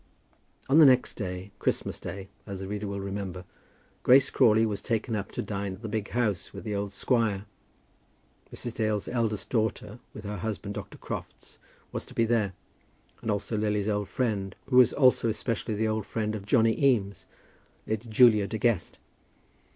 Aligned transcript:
On 0.67 0.79
the 0.79 0.85
next 0.87 1.13
day, 1.13 1.51
Christmas 1.59 1.99
Day, 1.99 2.27
as 2.47 2.59
the 2.59 2.67
reader 2.67 2.87
will 2.87 2.99
remember, 2.99 3.45
Grace 4.01 4.31
Crawley 4.31 4.65
was 4.65 4.81
taken 4.81 5.15
up 5.15 5.31
to 5.33 5.43
dine 5.43 5.73
at 5.73 5.83
the 5.83 5.87
big 5.87 6.09
house 6.09 6.51
with 6.53 6.63
the 6.63 6.73
old 6.73 6.91
squire. 6.91 7.45
Mrs. 8.51 8.73
Dale's 8.73 9.07
eldest 9.07 9.51
daughter, 9.51 9.99
with 10.11 10.23
her 10.23 10.37
husband, 10.37 10.73
Dr. 10.73 10.97
Crofts, 10.97 11.59
was 11.91 12.03
to 12.07 12.15
be 12.15 12.25
there; 12.25 12.53
and 13.21 13.29
also 13.29 13.55
Lily's 13.55 13.89
old 13.89 14.09
friend, 14.09 14.55
who 14.71 14.77
was 14.77 14.91
also 14.91 15.29
especially 15.29 15.75
the 15.75 15.87
old 15.87 16.07
friend 16.07 16.33
of 16.33 16.47
Johnny 16.47 16.83
Eames, 16.83 17.27
Lady 17.85 18.09
Julia 18.09 18.47
De 18.47 18.57
Guest. 18.57 18.97